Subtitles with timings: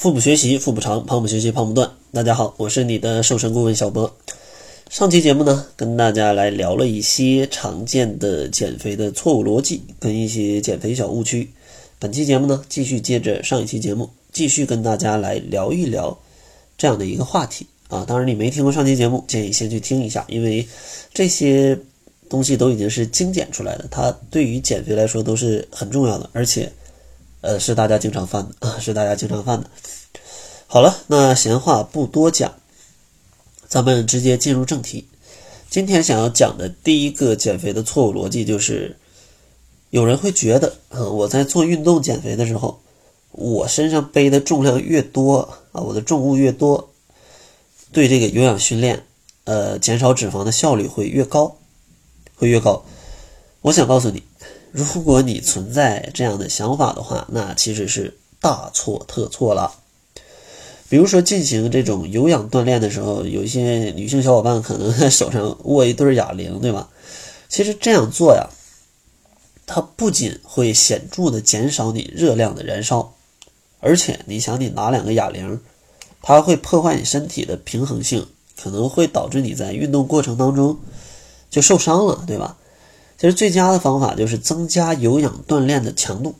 [0.00, 1.90] 腹部学习，腹部长；胖不学习，胖不断。
[2.10, 4.10] 大家好，我是你的瘦身顾问小博。
[4.88, 11.50] 上期节目呢，跟大家来聊了一些常见的减肥的错误逻辑跟一些减肥小误区。
[11.98, 16.18] 本期节目呢，继续接着上一期节目，继续跟大家来聊一聊
[16.78, 18.02] 这样的一个话题啊。
[18.08, 20.66] 当然，你没听过上期节目，建议先去听一下，因为
[21.12, 21.78] 这些
[22.26, 26.72] 东西都已经是精简出来的，它对于减肥来说都是很重要的，而且。
[27.42, 29.70] 呃，是大家经常犯的啊， 是大家经常犯的。
[30.66, 32.54] 好了，那闲话不多讲，
[33.66, 35.08] 咱们直接进入正题。
[35.68, 38.96] 今天想要讲的第一个减肥的错误逻辑就是，
[39.90, 42.80] 有人会觉得，啊，我在做运动减肥的时候，
[43.32, 46.90] 我身上背的重量越多啊，我的重物越多，
[47.90, 49.04] 对这个有氧训练，
[49.44, 51.56] 呃，减少脂肪的效率会越高，
[52.36, 52.84] 会越高。
[53.62, 54.22] 我想告诉你。
[54.72, 59.72] 如果你存在这样的想法的话，那其实是大错特错了。
[60.88, 66.88] 比如说进行这种有氧锻炼的时候，有一些女性小伙伴可能在手上握一对哑铃，对吧？
[67.48, 68.48] 其实这样做呀，
[69.66, 73.14] 它不仅会显著的减少你热量的燃烧，
[73.80, 75.60] 而且你想你拿两个哑铃，
[76.22, 78.26] 它会破坏你身体的平衡性，
[78.60, 80.76] 可能会导致你在运动过程当中
[81.50, 82.56] 就受伤了，对吧？
[83.20, 86.36] 其实最佳的方法就是增加有氧锻炼的强度，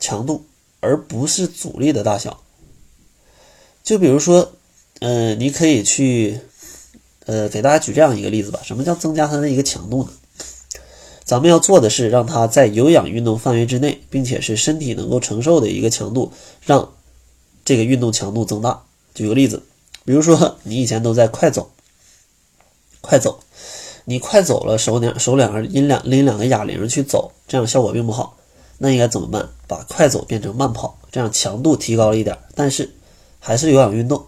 [0.00, 0.44] 强度，
[0.80, 2.42] 而不是阻力的大小。
[3.84, 4.50] 就比如说，
[4.98, 6.40] 呃，你可以去，
[7.26, 8.58] 呃，给大家举这样一个例子吧。
[8.64, 10.10] 什么叫增加它的一个强度呢？
[11.24, 16.32] 咱们要做的是让它在有氧运动范围之内，并且是身体能够承受的一个强度，
[16.64, 16.92] 让
[17.64, 18.82] 这个运动强度增大。
[19.14, 19.62] 举个例子，
[20.04, 21.70] 比如说你以前都在快走，
[23.00, 23.38] 快走。
[24.04, 28.36] 你快走了，手两手两个拎两拎两个哑铃去走，这样效果并不好。
[28.76, 29.48] 那应该怎么办？
[29.66, 32.90] 把快走变成慢跑，这样强度提高了一点，但是
[33.38, 34.22] 还是有氧运动，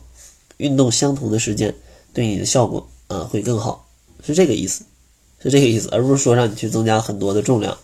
[0.59, 1.75] 运动相同的时间，
[2.15, 3.87] 对你的效果啊会更好，
[4.25, 4.85] 是这个意思，
[5.43, 7.77] 是这个意思，而不是说让你去增加很多的重量。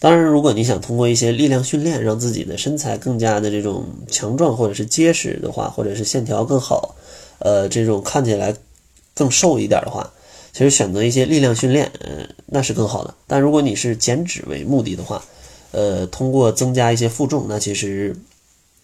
[0.00, 6.94] 当然，如果你想通过一些力量训练让自己的身材更加的这种强壮或者是结实的话，或者是线条更好，
[7.38, 8.54] 呃，这种看起来
[9.14, 10.10] 更瘦一点的话。
[10.54, 13.12] 其实选择一些力量训练，嗯，那是更好的。
[13.26, 15.24] 但如果你是减脂为目的的话，
[15.72, 18.14] 呃，通过增加一些负重，那其实，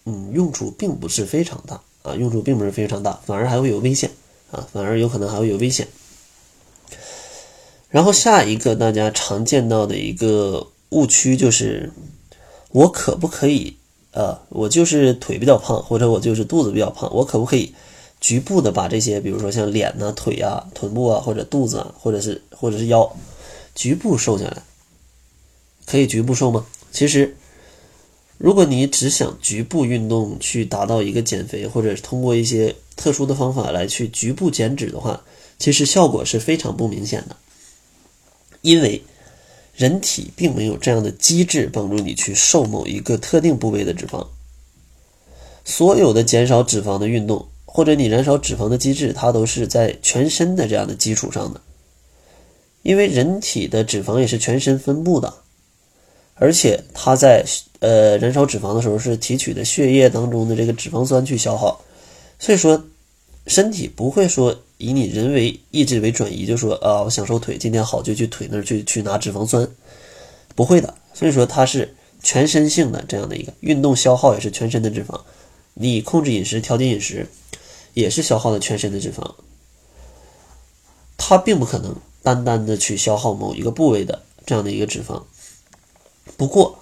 [0.05, 4.11] 嗯，用处并不是非常大啊，用处并不是非常大，反而还会有危险
[4.51, 5.87] 啊，反而有可能还会有危险。
[7.87, 11.89] 然后下一个大家常见到的一个误区就是，
[12.71, 13.77] 我可不可以，
[14.11, 17.73] 呃，我就是腿比较胖，或者我就是肚子比较胖，我可不可以？
[18.21, 23.11] 局部的把这些，比如说像脸呐、腿啊、臀部啊，或者肚子啊，或者是或者是腰，
[23.73, 24.61] 局部瘦下来，
[25.87, 26.63] 可以局部瘦吗？
[26.91, 27.35] 其实，
[28.37, 35.23] 如果你只想局部运动去达到一个减肥，或者是通过一些特殊的方法来去局部减脂的话，
[35.57, 37.35] 其实效果是非常不明显的，
[38.61, 39.01] 因为
[39.73, 44.27] 人体并没有这样的机制帮助你去瘦某一个特定部位的脂肪，
[45.65, 47.47] 所有的减少脂肪的运动。
[47.73, 51.61] 或者你燃烧脂肪的机制，它都是在全身的这样的基础上的，
[52.83, 55.33] 因为人体的脂肪也是全身分布的，
[56.35, 57.45] 而且它在
[57.79, 61.81] 呃燃烧脂肪的时候是提取的血液当中的这个脂肪酸去消耗，
[62.39, 62.83] 所以说
[63.47, 69.65] 身体不会说以你人为意志为转移，就说啊我想瘦腿，今天好就去腿那儿去去拿脂肪酸，
[70.55, 75.21] 不会的，所以说它是全身性的这样的一个运动消耗也是全身的脂肪，
[75.75, 77.25] 你控制饮食调节饮食。
[77.93, 79.33] 也是消耗了全身的脂肪，
[81.17, 85.21] 它并不可能单单的去消耗某一个部位的这样的一个脂肪。
[86.37, 86.79] 不过，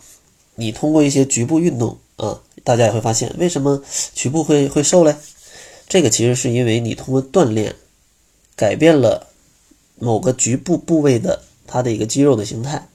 [0.56, 3.82] 你通过一些局部运动啊，大家也会发现，为什么
[4.14, 5.16] 局部会会瘦嘞？
[5.88, 7.76] 这个其实是因为你通过锻炼，
[8.56, 9.28] 改变了
[9.98, 12.88] 某个局部部位的它的一个肌肉的形态，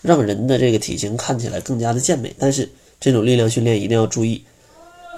[0.00, 2.34] 让人的这个体型看起来更加的健美。
[2.38, 4.42] 但是这种力量训练一定要注意，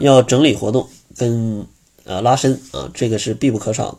[0.00, 1.64] 要整理活动跟。
[2.04, 3.98] 呃，拉伸啊，这个是必不可少。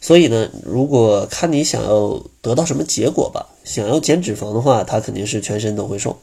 [0.00, 6.20] 所以呢，如果看你想要得到什么结果吧，想要减脂肪的话，它肯定是全身都会瘦。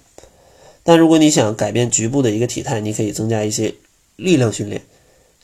[0.84, 3.74] 但如果你想改变局部的一个体态，你可以增加一些
[4.16, 4.82] 力量训练，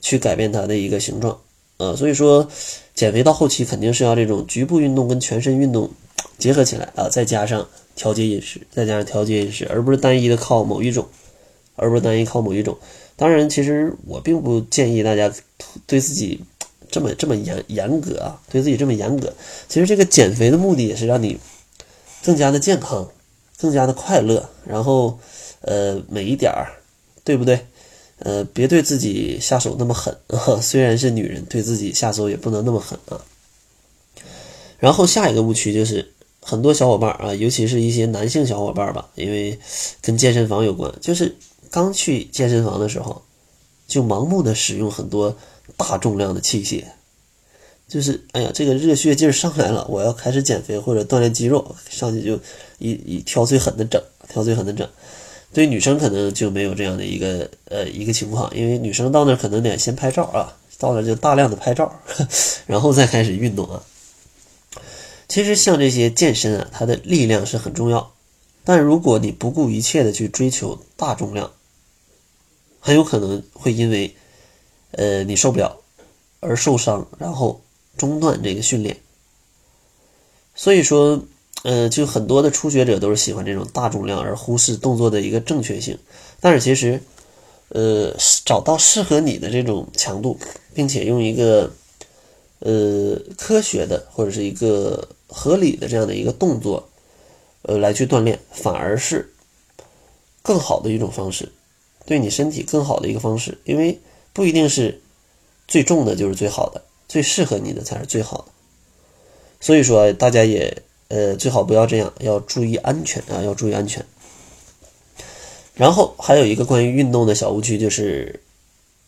[0.02, 1.40] 去改变它的一个形状。
[1.78, 2.48] 呃，所以说
[2.96, 5.90] 减肥到后期肯定是要这种局部运动跟全身运动
[6.40, 11.08] 结合起来啊，再加上调节饮食，再加上调节饮食，而不是单一的靠某一种，
[11.78, 12.78] 而不是单一靠某一种。
[13.16, 15.34] 当然，其实我并不建议大家
[15.86, 16.42] 对自己
[16.92, 19.34] 这么这么严严格啊，对自己这么严格。
[19.70, 21.40] 其实这个减肥的目的也是让你
[22.24, 23.10] 更加的健康，
[23.58, 25.18] 更加的快乐，然后
[25.62, 26.74] 呃美一点儿，
[27.24, 27.66] 对不对？
[28.20, 30.58] 呃，别对自己下手那么狠啊。
[30.62, 33.22] 虽然是女人，对自己下手也不能那么狠啊。
[34.80, 39.60] 然后下一个误区就是，很多小伙伴啊，尤其是一些男性小伙伴吧，因为
[40.02, 41.36] 跟健身房有关，就是
[41.72, 43.24] 刚去健身房的时候，
[43.88, 45.36] 就盲目的使用很多
[45.76, 46.84] 大重量的器械，
[47.88, 52.40] 就是哎呀，这个热血劲儿上来了，我要开始减肥或者锻炼肌肉，上去就
[52.80, 54.88] 一一挑最狠的整，挑最狠的整。
[55.54, 62.02] 对女生可能就没有这样的一个呃一个情况，因为女生到那可能得先拍照啊，到那就大量的拍照，
[62.68, 63.82] 然后再开始运动啊。
[65.30, 68.12] 其实像这些健身啊，它的力量是很重要，
[68.66, 71.52] 但如果你不顾一切的去追求大重量，
[72.88, 74.16] 很有可能会因为
[74.92, 75.82] 呃你受不了
[76.40, 77.60] 而受伤，然后
[77.98, 78.96] 中断这个训练。
[80.56, 81.22] 所以说。
[81.64, 85.98] 呃，就很多的初学者都是喜欢这种大重量，而忽视动作的一个正确性。
[86.40, 87.02] 但是其实，
[87.70, 90.38] 呃，找到适合你的这种强度，
[90.76, 91.74] 并且用一个
[92.60, 96.88] 呃科学的或者是一个合理的这样的一个动作，
[97.64, 99.34] 呃，来去锻炼，反而是
[100.44, 101.52] 更好的一种方式，
[102.08, 103.60] 对你身体更好的一个方式。
[103.66, 104.00] 因为
[104.34, 105.00] 不一定是
[105.68, 108.46] 最重的就是最好的，最适合你的才是最好的。
[109.62, 110.82] 所以说，大家也。
[111.10, 114.06] 呃，最好不要这样，要注意安全啊，要注意安全。
[115.74, 118.42] 然后还有一个关于运动的小误区，就是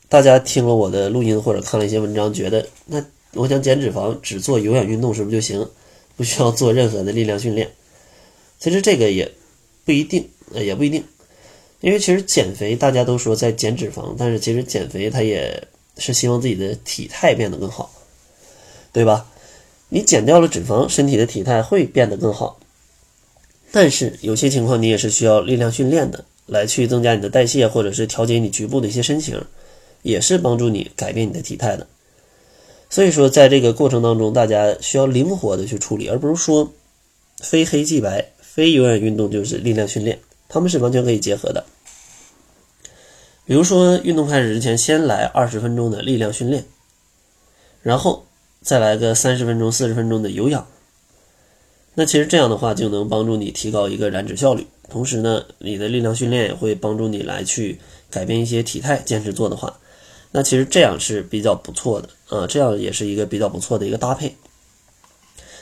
[0.08, 3.04] 大家听了我的录音或者看了一些文章，觉得那
[3.34, 5.70] 我想减脂肪，只做有氧运动是不是就行？
[6.16, 7.70] 不需要做任何的力量训练？
[8.60, 9.30] 其实这个也
[9.84, 11.04] 不一定，呃，也不一定，
[11.82, 15.68] 因为其实减肥大家都说在减脂肪，但是其实减肥它也
[15.98, 17.92] 是希望自己的体态变得更好，
[18.92, 19.26] 对吧？
[19.90, 22.60] 你减掉了脂肪，身体的体态会变得更好。
[23.72, 29.42] 但是有些情况你也是需要力量训练的，来去增加你的代谢，或者是调节你局部的一些身形，
[30.02, 31.88] 也是帮助你改变你的体态的。
[32.90, 36.74] 所以说，在这个过程当中，大家需要灵活的去处理，而不是说
[37.40, 40.20] 非黑即白，非有氧运动就是力量训练，
[40.50, 41.64] 他们是完全可以结合的。
[43.46, 46.66] 比如说，运动开始之前，先来二十分钟的力量训练，
[47.82, 48.26] 然后。
[48.62, 50.68] 再来个三十分钟、四十分钟的有氧，
[51.94, 57.80] 那其实这样的话就能帮助你提高一个燃脂效率，同时呢，你的力量训练也会帮助你来去
[58.12, 58.98] 改变一些体态。
[58.98, 59.80] 坚持做的话，
[60.32, 64.36] 那其实这样是比较不错的啊，这样也是一个比较不错的一个搭配。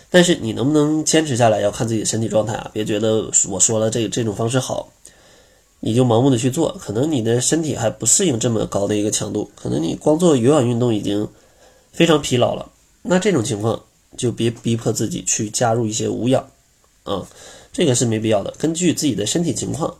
[0.09, 2.71] 但是你能不能坚持下来，要看自己的身体状态啊！
[2.73, 4.89] 别觉得我说了这这种方式好，
[5.81, 11.27] 你就盲目的去做，可能你的身体还不适应这么高的一个强度，可能你光做有氧运动已经
[11.91, 12.71] 非常疲劳了。
[13.01, 13.83] 那这种情况
[14.17, 16.49] 就别逼迫自己去加入一些无氧，
[17.03, 17.27] 啊，
[17.73, 18.51] 这个是没必要的。
[18.57, 19.93] 根据自己的身体情况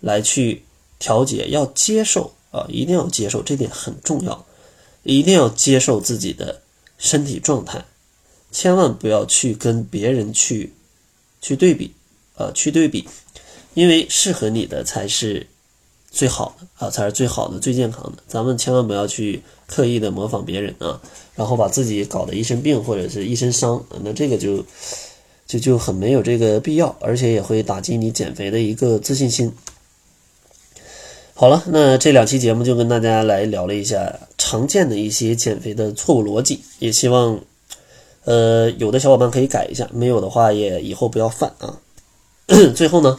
[0.00, 0.62] 来去
[0.98, 4.44] 调节，要接受啊，一定要接受，这点很重要，
[5.02, 6.62] 一定要接受自己的
[6.96, 7.84] 身体状态，
[8.56, 10.72] 千万不要去跟别人去
[11.42, 11.92] 去对比，
[12.36, 13.06] 啊，去对比，
[13.74, 15.46] 因为适合你的才是
[16.10, 18.22] 最好的啊，才是最好的、最健康的。
[18.26, 19.42] 咱们千万不要去。
[19.68, 21.02] 刻意的模仿别人啊，
[21.34, 24.64] 然后把自己搞得一身病或者是一身伤，那这个就
[25.44, 29.52] 就就很没有这个必要，而且也会打击你减肥的一个自信心。
[31.34, 37.40] 好了，那这两期节目就跟大家来聊了一下常见的一些减肥的错误逻辑，也希望
[38.26, 41.80] 呃有的小伙伴可以改一下，没有的话也以后不要犯啊。
[42.76, 43.18] 最后呢，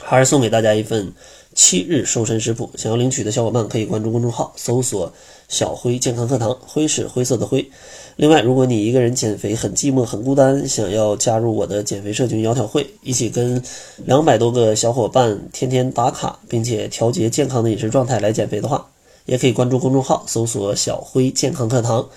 [0.00, 1.12] 还是送给大家一份
[1.54, 5.12] 七日瘦身食谱，想要领取的小伙伴可以关注公众号，搜索。
[5.48, 7.70] 小辉健康课堂，辉是灰色的灰。
[8.16, 13.62] 另外，如果你一个人减肥很寂寞、很孤单，想要加入我的减肥社群“窈窕会”，一起跟
[14.04, 18.84] 两百多个小伙伴天天打卡，并且调节健康的饮食状态来减肥的话，
[19.26, 22.08] 也可以关注公众号，搜索“小辉健康课堂”，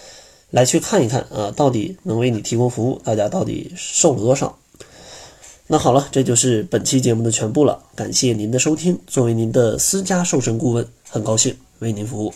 [0.52, 4.58] 来去看一看啊，到底能为你提供服务，大家到底瘦了多少？
[5.68, 9.00] 那好了，这就是本期节目的全部了，感谢您的收听。
[9.06, 12.34] 作为您的私家瘦身顾问，很高兴为您服务。